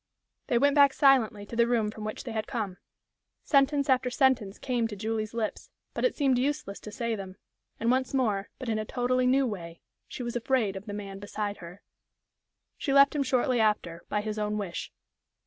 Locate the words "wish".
14.57-14.91